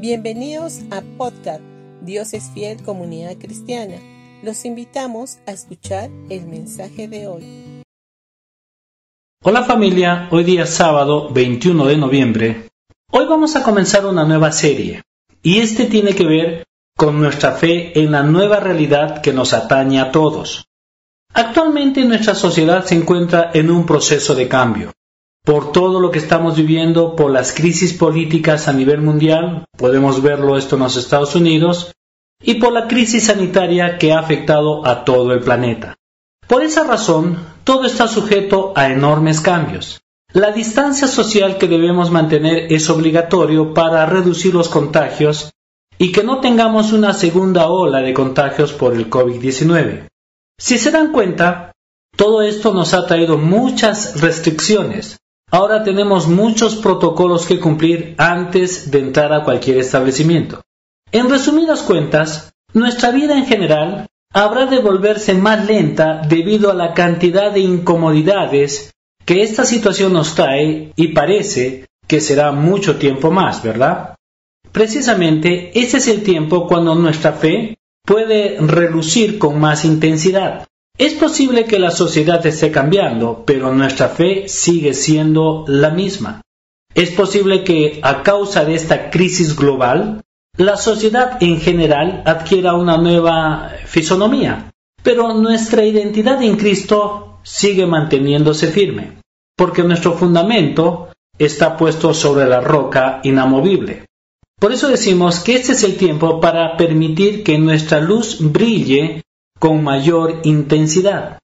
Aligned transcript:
Bienvenidos 0.00 0.80
a 0.90 1.02
Podcast 1.18 1.60
Dios 2.00 2.32
es 2.32 2.50
fiel 2.54 2.82
comunidad 2.82 3.36
cristiana. 3.36 3.96
Los 4.42 4.64
invitamos 4.64 5.36
a 5.46 5.52
escuchar 5.52 6.08
el 6.30 6.46
mensaje 6.46 7.06
de 7.06 7.26
hoy. 7.26 7.82
Hola 9.44 9.64
familia, 9.64 10.26
hoy 10.30 10.44
día 10.44 10.64
sábado 10.64 11.28
21 11.28 11.84
de 11.84 11.96
noviembre. 11.98 12.68
Hoy 13.10 13.26
vamos 13.26 13.56
a 13.56 13.62
comenzar 13.62 14.06
una 14.06 14.24
nueva 14.24 14.52
serie 14.52 15.02
y 15.42 15.58
este 15.58 15.84
tiene 15.84 16.14
que 16.14 16.24
ver 16.24 16.64
con 16.96 17.20
nuestra 17.20 17.52
fe 17.52 18.00
en 18.00 18.12
la 18.12 18.22
nueva 18.22 18.58
realidad 18.58 19.20
que 19.20 19.34
nos 19.34 19.52
atañe 19.52 20.00
a 20.00 20.10
todos. 20.10 20.64
Actualmente 21.34 22.02
nuestra 22.06 22.34
sociedad 22.34 22.86
se 22.86 22.94
encuentra 22.94 23.50
en 23.52 23.70
un 23.70 23.84
proceso 23.84 24.34
de 24.34 24.48
cambio. 24.48 24.92
Por 25.44 25.72
todo 25.72 26.00
lo 26.00 26.10
que 26.10 26.18
estamos 26.18 26.56
viviendo, 26.56 27.16
por 27.16 27.30
las 27.30 27.52
crisis 27.52 27.94
políticas 27.94 28.68
a 28.68 28.72
nivel 28.72 29.00
mundial, 29.00 29.64
podemos 29.76 30.22
verlo 30.22 30.56
esto 30.56 30.76
en 30.76 30.82
los 30.82 30.96
Estados 30.96 31.34
Unidos, 31.34 31.92
y 32.42 32.54
por 32.54 32.72
la 32.72 32.88
crisis 32.88 33.24
sanitaria 33.26 33.98
que 33.98 34.12
ha 34.12 34.18
afectado 34.18 34.86
a 34.86 35.04
todo 35.04 35.32
el 35.32 35.40
planeta. 35.40 35.96
Por 36.46 36.62
esa 36.62 36.84
razón, 36.84 37.38
todo 37.64 37.84
está 37.84 38.08
sujeto 38.08 38.72
a 38.74 38.88
enormes 38.88 39.40
cambios. 39.40 40.00
La 40.32 40.52
distancia 40.52 41.08
social 41.08 41.58
que 41.58 41.68
debemos 41.68 42.10
mantener 42.10 42.72
es 42.72 42.88
obligatorio 42.88 43.74
para 43.74 44.06
reducir 44.06 44.54
los 44.54 44.68
contagios 44.68 45.52
y 45.98 46.12
que 46.12 46.24
no 46.24 46.40
tengamos 46.40 46.92
una 46.92 47.12
segunda 47.12 47.68
ola 47.68 48.00
de 48.00 48.14
contagios 48.14 48.72
por 48.72 48.94
el 48.94 49.10
COVID-19. 49.10 50.08
Si 50.58 50.78
se 50.78 50.90
dan 50.90 51.12
cuenta, 51.12 51.72
todo 52.16 52.42
esto 52.42 52.72
nos 52.72 52.94
ha 52.94 53.06
traído 53.06 53.38
muchas 53.38 54.20
restricciones. 54.20 55.19
Ahora 55.50 55.82
tenemos 55.82 56.28
muchos 56.28 56.76
protocolos 56.76 57.46
que 57.46 57.58
cumplir 57.58 58.14
antes 58.18 58.90
de 58.90 59.00
entrar 59.00 59.32
a 59.32 59.44
cualquier 59.44 59.78
establecimiento. 59.78 60.62
En 61.10 61.28
resumidas 61.28 61.82
cuentas, 61.82 62.52
nuestra 62.72 63.10
vida 63.10 63.36
en 63.36 63.46
general 63.46 64.06
habrá 64.32 64.66
de 64.66 64.78
volverse 64.78 65.34
más 65.34 65.66
lenta 65.66 66.22
debido 66.28 66.70
a 66.70 66.74
la 66.74 66.94
cantidad 66.94 67.50
de 67.52 67.60
incomodidades 67.60 68.92
que 69.24 69.42
esta 69.42 69.64
situación 69.64 70.12
nos 70.12 70.36
trae 70.36 70.92
y 70.94 71.08
parece 71.08 71.86
que 72.06 72.20
será 72.20 72.52
mucho 72.52 72.96
tiempo 72.96 73.32
más, 73.32 73.62
¿verdad? 73.62 74.14
Precisamente 74.70 75.78
ese 75.78 75.96
es 75.96 76.06
el 76.06 76.22
tiempo 76.22 76.68
cuando 76.68 76.94
nuestra 76.94 77.32
fe 77.32 77.76
puede 78.04 78.56
relucir 78.60 79.38
con 79.38 79.58
más 79.58 79.84
intensidad. 79.84 80.66
Es 81.00 81.14
posible 81.14 81.64
que 81.64 81.78
la 81.78 81.92
sociedad 81.92 82.44
esté 82.46 82.70
cambiando, 82.70 83.44
pero 83.46 83.72
nuestra 83.72 84.10
fe 84.10 84.48
sigue 84.48 84.92
siendo 84.92 85.64
la 85.66 85.88
misma. 85.88 86.42
Es 86.94 87.10
posible 87.12 87.64
que 87.64 88.00
a 88.02 88.22
causa 88.22 88.66
de 88.66 88.74
esta 88.74 89.08
crisis 89.08 89.56
global, 89.56 90.20
la 90.58 90.76
sociedad 90.76 91.42
en 91.42 91.58
general 91.58 92.22
adquiera 92.26 92.74
una 92.74 92.98
nueva 92.98 93.70
fisonomía, 93.86 94.72
pero 95.02 95.32
nuestra 95.32 95.86
identidad 95.86 96.42
en 96.42 96.56
Cristo 96.58 97.38
sigue 97.44 97.86
manteniéndose 97.86 98.66
firme, 98.66 99.22
porque 99.56 99.82
nuestro 99.82 100.12
fundamento 100.12 101.08
está 101.38 101.78
puesto 101.78 102.12
sobre 102.12 102.46
la 102.46 102.60
roca 102.60 103.20
inamovible. 103.22 104.04
Por 104.58 104.70
eso 104.70 104.88
decimos 104.88 105.40
que 105.40 105.54
este 105.54 105.72
es 105.72 105.82
el 105.82 105.96
tiempo 105.96 106.40
para 106.40 106.76
permitir 106.76 107.42
que 107.42 107.56
nuestra 107.56 108.00
luz 108.00 108.36
brille 108.38 109.22
con 109.60 109.84
mayor 109.84 110.40
intensidad. 110.44 111.38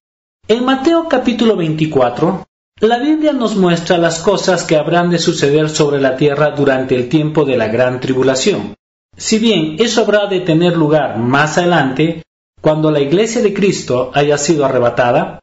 En 0.48 0.64
Mateo 0.64 1.06
capítulo 1.06 1.54
24, 1.54 2.46
la 2.80 2.98
Biblia 2.98 3.34
nos 3.34 3.56
muestra 3.56 3.98
las 3.98 4.20
cosas 4.20 4.64
que 4.64 4.76
habrán 4.76 5.10
de 5.10 5.18
suceder 5.18 5.68
sobre 5.68 6.00
la 6.00 6.16
tierra 6.16 6.52
durante 6.52 6.96
el 6.96 7.10
tiempo 7.10 7.44
de 7.44 7.58
la 7.58 7.68
gran 7.68 8.00
tribulación. 8.00 8.74
Si 9.18 9.38
bien 9.38 9.76
eso 9.80 10.00
habrá 10.00 10.28
de 10.28 10.40
tener 10.40 10.78
lugar 10.78 11.18
más 11.18 11.58
adelante, 11.58 12.22
cuando 12.62 12.90
la 12.90 13.00
iglesia 13.00 13.42
de 13.42 13.52
Cristo 13.52 14.10
haya 14.14 14.38
sido 14.38 14.64
arrebatada, 14.64 15.40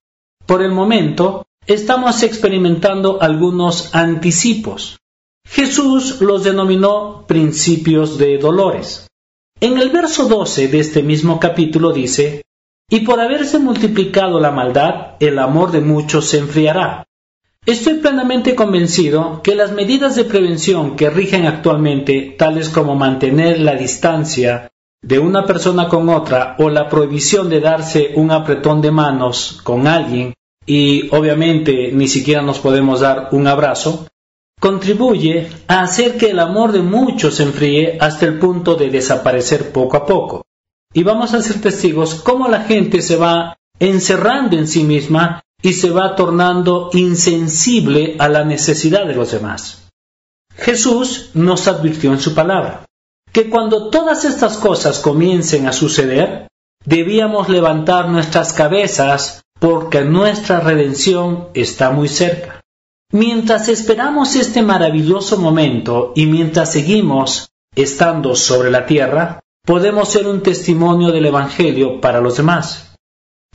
por 0.48 0.64
el 0.64 0.72
momento 0.72 1.46
estamos 1.68 2.24
experimentando 2.24 3.22
algunos 3.22 3.94
anticipos. 3.94 4.98
Jesús 5.46 6.22
los 6.22 6.44
denominó 6.44 7.26
principios 7.28 8.18
de 8.18 8.40
dolores. 8.40 9.08
En 9.60 9.78
el 9.78 9.92
verso 9.92 10.28
12 10.28 10.70
de 10.70 10.80
este 10.80 11.04
mismo 11.04 11.40
capítulo 11.40 11.94
dice, 11.94 12.43
Y 12.94 13.00
por 13.00 13.20
haberse 13.20 13.58
multiplicado 13.58 14.40
la 14.40 14.52
maldad, 14.52 15.16
el 15.20 15.40
amor 15.40 15.72
de 15.72 15.82
muchos 15.82 16.26
se 16.26 16.38
enfriará. 16.38 17.08
Estoy 17.66 17.96
plenamente 17.96 18.54
convencido 18.54 19.42
que 19.42 19.56
las 19.56 19.72
medidas 19.72 20.16
de 20.16 20.26
prevención 20.26 20.96
que 20.96 21.10
rigen 21.10 21.48
actualmente, 21.48 22.36
tales 22.38 22.70
como 22.70 22.94
mantener 22.94 23.60
la 23.60 23.74
distancia 23.74 24.70
de 25.02 25.18
una 25.18 25.48
persona 25.48 25.90
con 25.90 26.08
otra 26.08 26.56
o 26.60 26.70
la 26.70 26.88
prohibición 26.88 27.50
de 27.50 27.62
darse 27.62 28.12
un 28.14 28.30
apretón 28.30 28.80
de 28.82 28.92
manos 28.92 29.60
con 29.64 29.88
alguien 29.88 30.36
y 30.64 31.10
obviamente 31.16 31.90
ni 31.94 32.08
siquiera 32.08 32.44
nos 32.44 32.60
podemos 32.60 33.00
dar 33.00 33.30
un 33.32 33.48
abrazo, 33.48 34.06
contribuye 34.60 35.50
a 35.68 35.82
hacer 35.82 36.16
que 36.16 36.30
el 36.30 36.38
amor 36.38 36.72
de 36.72 36.84
muchos 36.84 37.38
se 37.38 37.44
enfríe 37.44 37.98
hasta 38.00 38.28
el 38.28 38.38
punto 38.38 38.76
de 38.76 38.92
desaparecer 38.92 39.72
poco 39.72 39.98
a 39.98 40.06
poco. 40.06 40.43
Y 40.94 41.04
vamos 41.04 41.34
a 41.34 41.42
ser 41.42 41.60
testigos 41.60 42.16
cómo 42.16 42.48
la 42.48 42.62
gente 42.62 43.02
se 43.02 43.16
va 43.16 43.58
encerrando 43.80 44.58
en 44.58 44.68
sí 44.68 44.84
misma 44.84 45.42
y 45.62 45.74
se 45.74 45.90
va 45.90 46.16
tornando 46.16 46.90
insensible 46.94 48.16
a 48.20 48.30
la 48.30 48.44
necesidad 48.44 49.06
de 49.08 49.16
los 49.16 49.32
demás. 49.32 49.90
Jesús 50.56 51.32
nos 51.34 51.68
advirtió 51.68 52.12
en 52.12 52.20
su 52.20 52.36
palabra 52.36 52.86
que 53.32 53.50
cuando 53.50 53.90
todas 53.90 54.26
estas 54.26 54.58
cosas 54.58 55.00
comiencen 55.00 55.68
a 55.68 55.74
suceder, 55.74 56.48
debíamos 56.86 57.50
levantar 57.50 58.10
nuestras 58.10 58.54
cabezas 58.54 59.42
porque 59.60 60.04
nuestra 60.04 60.60
redención 60.60 61.48
está 61.56 61.90
muy 61.90 62.10
cerca. 62.10 62.62
Mientras 63.12 63.70
esperamos 63.70 64.36
este 64.36 64.62
maravilloso 64.62 65.38
momento 65.38 66.14
y 66.16 66.26
mientras 66.26 66.72
seguimos 66.72 67.50
estando 67.76 68.36
sobre 68.36 68.70
la 68.70 68.86
tierra, 68.86 69.40
podemos 69.66 70.10
ser 70.10 70.28
un 70.28 70.42
testimonio 70.42 71.12
del 71.12 71.26
Evangelio 71.28 72.02
para 72.02 72.20
los 72.20 72.36
demás. 72.36 72.96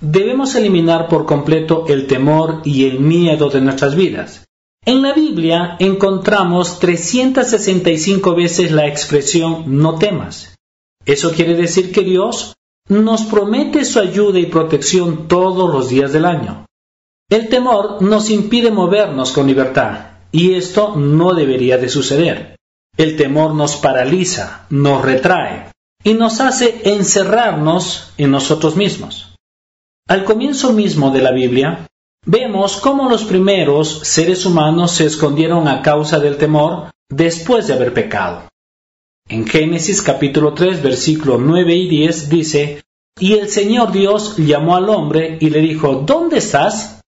Debemos 0.00 0.54
eliminar 0.54 1.06
por 1.08 1.26
completo 1.26 1.84
el 1.88 2.06
temor 2.06 2.62
y 2.64 2.86
el 2.86 2.98
miedo 3.00 3.50
de 3.50 3.60
nuestras 3.60 3.94
vidas. 3.94 4.44
En 4.86 5.02
la 5.02 5.12
Biblia 5.12 5.76
encontramos 5.80 6.78
365 6.78 8.34
veces 8.34 8.72
la 8.72 8.86
expresión 8.86 9.64
no 9.66 9.98
temas. 9.98 10.54
Eso 11.04 11.32
quiere 11.32 11.54
decir 11.54 11.92
que 11.92 12.02
Dios 12.02 12.54
nos 12.88 13.25
promete 13.25 13.84
su 13.84 13.98
ayuda 13.98 14.38
y 14.38 14.46
protección 14.46 15.28
todos 15.28 15.70
los 15.70 15.90
días 15.90 16.12
del 16.12 16.25
año. 16.25 16.64
El 17.28 17.50
temor 17.50 18.00
nos 18.00 18.30
impide 18.30 18.70
movernos 18.70 19.32
con 19.32 19.46
libertad, 19.46 20.12
y 20.32 20.54
esto 20.54 20.96
no 20.96 21.34
debería 21.34 21.76
de 21.76 21.90
suceder. 21.90 22.56
El 22.96 23.16
temor 23.16 23.54
nos 23.54 23.76
paraliza, 23.76 24.64
nos 24.70 25.02
retrae 25.02 25.70
y 26.08 26.14
nos 26.14 26.41
hace 26.41 26.80
encerrarnos 26.84 28.14
en 28.16 28.30
nosotros 28.30 28.76
mismos. 28.76 29.36
Al 30.08 30.24
comienzo 30.24 30.72
mismo 30.72 31.10
de 31.10 31.20
la 31.20 31.32
Biblia, 31.32 31.86
vemos 32.24 32.78
cómo 32.78 33.10
los 33.10 33.24
primeros 33.24 34.00
seres 34.04 34.46
humanos 34.46 34.92
se 34.92 35.04
escondieron 35.04 35.69
a 35.69 35.82
causa 35.82 36.19
del 36.19 36.38
temor 36.38 36.91
después 37.10 37.66
de 37.66 37.74
haber 37.74 37.92
pecado. 37.92 38.48
En 39.28 39.46
Génesis 39.46 40.00
capítulo 40.00 40.54
3 40.54 40.82
versículo 40.82 41.36
9 41.36 41.74
y 41.74 41.88
10 41.91 42.30
dice, 42.30 42.82
Y 43.20 43.34
el 43.34 43.50
Señor 43.50 43.92
Dios 43.92 44.38
llamó 44.38 44.76
al 44.76 44.88
hombre 44.88 45.36
y 45.42 45.50
le 45.50 45.60
dijo, 45.60 46.04
¿Dónde 46.06 46.38
estás? 46.38 47.02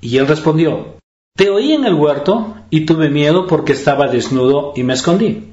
Y 0.00 0.16
él 0.16 0.26
respondió, 0.26 0.96
Te 1.36 1.50
oí 1.50 1.74
en 1.74 1.84
el 1.84 1.92
huerto 1.92 2.56
y 2.70 2.86
tuve 2.86 3.10
miedo 3.10 3.46
porque 3.46 3.74
estaba 3.74 4.08
desnudo 4.08 4.72
y 4.74 4.82
me 4.82 4.94
escondí. 4.94 5.52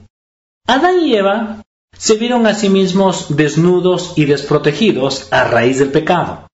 Adán 0.66 1.02
y 1.06 1.16
Eva 1.16 1.63
se 1.98 2.16
vieron 2.16 2.48
a 2.48 2.54
sí 2.54 2.70
mismos 2.70 3.36
desnudos 3.36 4.14
y 4.16 4.26
desprotegidos 4.26 5.28
a 5.32 5.46
raíz 5.46 5.80
del 5.80 5.92
pecado. 5.92 6.48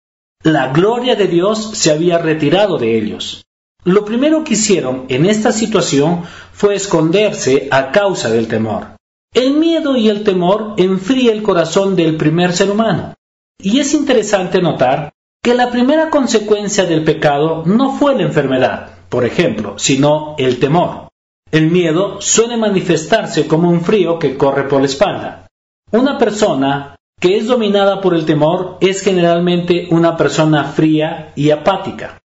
La 0.43 0.71
gloria 0.71 1.15
de 1.15 1.27
Dios 1.27 1.71
se 1.73 1.91
había 1.91 2.17
retirado 2.17 2.77
de 2.77 2.97
ellos. 2.97 3.43
Lo 3.83 4.05
primero 4.05 4.43
que 4.43 4.53
hicieron 4.53 5.05
en 5.09 5.25
esta 5.25 5.51
situación 5.51 6.23
fue 6.53 6.75
esconderse 6.75 7.67
a 7.71 7.91
causa 7.91 8.29
del 8.29 8.47
temor. 8.47 8.95
El 9.33 9.57
miedo 9.57 9.95
y 9.95 10.09
el 10.09 10.23
temor 10.23 10.75
enfría 10.77 11.31
el 11.31 11.43
corazón 11.43 11.95
del 11.95 12.17
primer 12.17 12.53
ser 12.53 12.71
humano. 12.71 13.13
Y 13.61 13.79
es 13.79 13.93
interesante 13.93 14.61
notar 14.61 15.11
que 15.43 15.53
la 15.53 15.71
primera 15.71 16.09
consecuencia 16.09 16.85
del 16.85 17.03
pecado 17.03 17.63
no 17.65 17.97
fue 17.97 18.15
la 18.15 18.23
enfermedad, 18.23 18.91
por 19.09 19.25
ejemplo, 19.25 19.77
sino 19.77 20.35
el 20.37 20.59
temor. 20.59 21.08
El 21.51 21.71
miedo 21.71 22.21
suele 22.21 22.57
manifestarse 22.57 23.47
como 23.47 23.69
un 23.69 23.81
frío 23.81 24.19
que 24.19 24.37
corre 24.37 24.67
por 24.67 24.81
la 24.81 24.85
espalda. 24.85 25.47
Una 25.91 26.17
persona 26.17 26.95
que 27.19 27.37
es 27.37 27.47
dominada 27.47 28.01
por 28.01 28.13
el 28.13 28.25
temor 28.25 28.77
es 28.81 29.01
generalmente 29.01 29.87
una 29.89 30.15
persona 30.15 30.65
fría 30.65 31.33
y 31.35 31.49
apática. 31.49 32.19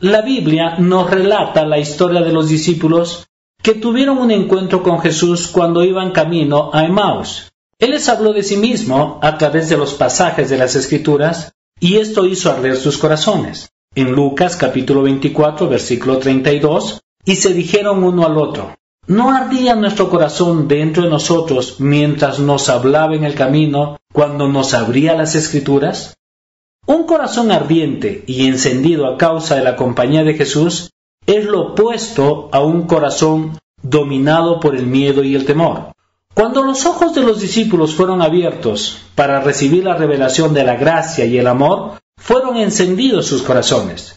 La 0.00 0.20
Biblia 0.20 0.76
nos 0.78 1.10
relata 1.10 1.64
la 1.64 1.78
historia 1.78 2.20
de 2.20 2.32
los 2.32 2.48
discípulos 2.48 3.26
que 3.62 3.72
tuvieron 3.74 4.18
un 4.18 4.30
encuentro 4.30 4.82
con 4.82 5.00
Jesús 5.00 5.48
cuando 5.48 5.82
iban 5.82 6.12
camino 6.12 6.70
a 6.72 6.84
Emmaus. 6.84 7.50
Él 7.78 7.90
les 7.90 8.08
habló 8.08 8.32
de 8.34 8.42
sí 8.42 8.56
mismo 8.56 9.18
a 9.22 9.38
través 9.38 9.70
de 9.70 9.78
los 9.78 9.94
pasajes 9.94 10.50
de 10.50 10.58
las 10.58 10.76
Escrituras 10.76 11.52
y 11.80 11.96
esto 11.96 12.26
hizo 12.26 12.50
arder 12.50 12.76
sus 12.76 12.98
corazones. 12.98 13.70
En 13.94 14.12
Lucas 14.12 14.56
capítulo 14.56 15.02
24 15.02 15.68
versículo 15.68 16.18
32, 16.18 17.00
y 17.26 17.34
se 17.34 17.52
dijeron 17.52 18.04
uno 18.04 18.24
al 18.24 18.38
otro, 18.38 18.76
¿no 19.08 19.32
ardía 19.32 19.74
nuestro 19.74 20.08
corazón 20.08 20.68
dentro 20.68 21.02
de 21.02 21.10
nosotros 21.10 21.80
mientras 21.80 22.38
nos 22.38 22.68
hablaba 22.68 23.16
en 23.16 23.24
el 23.24 23.34
camino 23.34 23.98
cuando 24.12 24.48
nos 24.48 24.72
abría 24.72 25.16
las 25.16 25.34
Escrituras? 25.34 26.16
Un 26.86 27.04
corazón 27.04 27.50
ardiente 27.50 28.22
y 28.28 28.46
encendido 28.46 29.06
a 29.06 29.18
causa 29.18 29.56
de 29.56 29.64
la 29.64 29.74
compañía 29.74 30.22
de 30.22 30.34
Jesús 30.34 30.92
es 31.26 31.44
lo 31.44 31.72
opuesto 31.72 32.48
a 32.52 32.60
un 32.60 32.86
corazón 32.86 33.58
dominado 33.82 34.60
por 34.60 34.76
el 34.76 34.86
miedo 34.86 35.24
y 35.24 35.34
el 35.34 35.44
temor. 35.44 35.92
Cuando 36.32 36.62
los 36.62 36.86
ojos 36.86 37.12
de 37.12 37.22
los 37.22 37.40
discípulos 37.40 37.94
fueron 37.94 38.22
abiertos 38.22 38.98
para 39.16 39.40
recibir 39.40 39.82
la 39.82 39.96
revelación 39.96 40.54
de 40.54 40.62
la 40.62 40.76
gracia 40.76 41.24
y 41.24 41.38
el 41.38 41.48
amor, 41.48 41.98
fueron 42.16 42.56
encendidos 42.56 43.26
sus 43.26 43.42
corazones. 43.42 44.14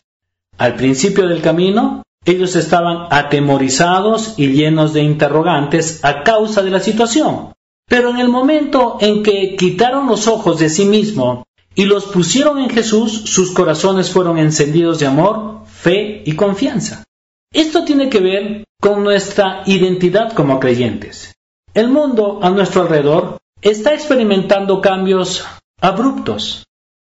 Al 0.59 0.75
principio 0.75 1.27
del 1.27 1.41
camino, 1.41 2.03
ellos 2.31 2.55
estaban 2.55 3.07
atemorizados 3.09 4.35
y 4.37 4.47
llenos 4.47 4.93
de 4.93 5.03
interrogantes 5.03 6.03
a 6.03 6.23
causa 6.23 6.61
de 6.61 6.69
la 6.69 6.79
situación. 6.79 7.53
Pero 7.87 8.09
en 8.11 8.17
el 8.17 8.29
momento 8.29 8.97
en 9.01 9.23
que 9.23 9.55
quitaron 9.55 10.07
los 10.07 10.27
ojos 10.27 10.59
de 10.59 10.69
sí 10.69 10.85
mismo 10.85 11.43
y 11.75 11.85
los 11.85 12.05
pusieron 12.05 12.59
en 12.59 12.69
Jesús, 12.69 13.23
sus 13.25 13.51
corazones 13.51 14.11
fueron 14.11 14.37
encendidos 14.37 14.99
de 14.99 15.07
amor, 15.07 15.61
fe 15.65 16.21
y 16.25 16.33
confianza. 16.33 17.03
Esto 17.51 17.83
tiene 17.83 18.09
que 18.09 18.19
ver 18.19 18.63
con 18.79 19.03
nuestra 19.03 19.63
identidad 19.65 20.33
como 20.33 20.59
creyentes. 20.59 21.33
El 21.73 21.89
mundo 21.89 22.39
a 22.43 22.49
nuestro 22.51 22.83
alrededor 22.83 23.37
está 23.61 23.93
experimentando 23.93 24.81
cambios 24.81 25.45
abruptos, 25.81 26.65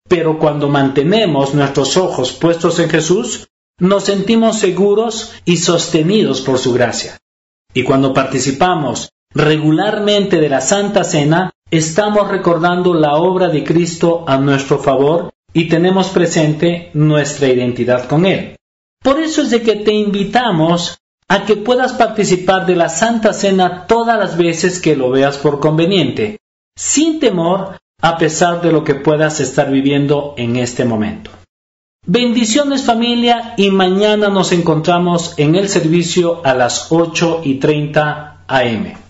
pero 0.09 0.39
cuando 0.39 0.69
mantenemos 0.69 1.55
nuestros 1.55 1.97
ojos 1.97 2.33
puestos 2.33 2.79
en 2.79 2.89
Jesús, 2.89 3.50
nos 3.81 4.05
sentimos 4.05 4.59
seguros 4.59 5.33
y 5.45 5.57
sostenidos 5.57 6.41
por 6.43 6.59
su 6.59 6.73
gracia. 6.73 7.19
Y 7.75 7.83
cuando 7.83 8.15
participamos 8.15 9.11
regularmente 9.33 10.41
de 10.41 10.49
la 10.49 10.61
Santa 10.61 11.05
Cena, 11.05 11.51
estamos 11.71 12.29
recordando 12.29 12.95
la 12.95 13.17
obra 13.17 13.49
de 13.49 13.65
Cristo 13.65 14.25
a 14.27 14.39
nuestro 14.39 14.79
favor 14.79 15.31
y 15.53 15.69
tenemos 15.69 16.09
presente 16.09 16.91
nuestra 16.95 17.49
identidad 17.49 18.07
con 18.07 18.27
Él. 18.27 18.57
Por 19.03 19.21
eso 19.21 19.43
es 19.43 19.51
de 19.51 19.63
que 19.63 19.77
te 19.77 19.93
invitamos 19.93 20.99
a 21.29 21.45
que 21.45 21.57
puedas 21.57 21.93
participar 21.93 22.67
de 22.67 22.77
la 22.77 22.89
Santa 22.89 23.33
Cena 23.33 23.87
todas 23.87 24.19
las 24.19 24.37
veces 24.37 24.81
que 24.81 24.97
lo 24.97 25.11
veas 25.11 25.39
por 25.39 25.61
conveniente, 25.61 26.39
sin 26.77 27.21
temor 27.21 27.79
a 28.03 28.19
pesar 28.19 28.61
de 28.63 28.73
lo 28.73 28.83
que 28.83 28.97
puedas 28.97 29.41
estar 29.41 29.71
viviendo 29.71 30.35
en 30.37 30.57
este 30.57 30.85
momento. 30.85 31.31
Bendiciones 32.07 32.85
familia 32.85 33.55
y 33.59 33.71
mañana 33.71 34.31
nos 34.31 34.53
encontramos 34.53 35.35
en 35.37 35.55
el 35.55 35.69
servicio 35.69 36.41
a 36.45 36.55
las 36.55 36.91
8 36.91 37.43
y 37.45 37.57
30 37.57 38.45
am. 38.49 39.10